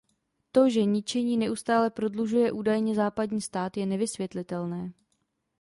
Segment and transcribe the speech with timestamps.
[0.51, 4.93] To, že ničení neustále prodlužuje údajně západní stát, je nevysvětlitelné.